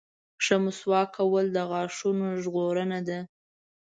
•ښه 0.43 0.55
مسواک 0.63 1.09
کول 1.17 1.45
د 1.51 1.57
غاښونو 1.69 2.27
ژغورنه 2.43 2.99
ده. 3.07 3.19